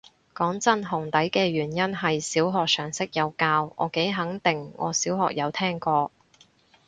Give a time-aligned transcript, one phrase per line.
[0.33, 6.11] 講真，紅底嘅原因係小學常識有教，我幾肯定我小學有聽過